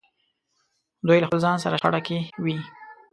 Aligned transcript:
دوی 1.07 1.17
له 1.19 1.25
خپل 1.27 1.39
ځان 1.45 1.57
سره 1.63 1.79
شخړه 1.81 1.99
کې 2.07 2.17
وي. 2.43 2.55